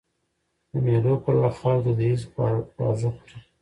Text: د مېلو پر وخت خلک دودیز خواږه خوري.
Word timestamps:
د 0.69 0.71
مېلو 0.85 1.13
پر 1.23 1.35
وخت 1.41 1.57
خلک 1.61 1.79
دودیز 1.85 2.21
خواږه 2.71 3.09
خوري. 3.15 3.37